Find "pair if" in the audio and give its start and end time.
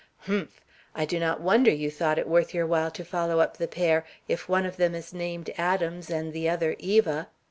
3.67-4.49